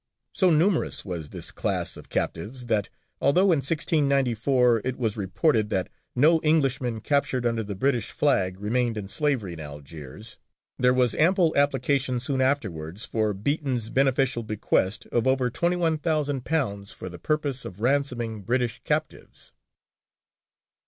So 0.33 0.49
numerous 0.49 1.05
was 1.05 1.29
this 1.29 1.51
class 1.51 1.95
of 1.95 2.09
captives 2.09 2.65
that, 2.65 2.89
although 3.21 3.51
in 3.51 3.57
1694 3.61 4.81
it 4.83 4.97
was 4.97 5.15
reported 5.15 5.69
that 5.69 5.89
no 6.15 6.41
Englishmen 6.43 7.01
captured 7.01 7.45
under 7.45 7.61
the 7.61 7.75
British 7.75 8.09
flag 8.09 8.59
remained 8.59 8.97
in 8.97 9.07
slavery 9.07 9.53
in 9.53 9.59
Algiers, 9.59 10.39
there 10.79 10.91
was 10.91 11.13
ample 11.13 11.55
application 11.55 12.19
soon 12.19 12.41
afterwards 12.41 13.05
for 13.05 13.31
Betton's 13.35 13.91
beneficial 13.91 14.41
bequest 14.41 15.05
of 15.11 15.27
over 15.27 15.51
£21,000 15.51 16.91
for 16.95 17.07
the 17.07 17.19
purpose 17.19 17.63
of 17.63 17.79
ransoming 17.79 18.41
British 18.41 18.81
captives. 18.83 19.53